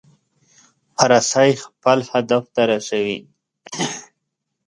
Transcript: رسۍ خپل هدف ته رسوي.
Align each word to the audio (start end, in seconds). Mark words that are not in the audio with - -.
رسۍ 1.09 1.51
خپل 1.65 1.97
هدف 2.11 2.43
ته 2.55 2.61
رسوي. 2.71 3.19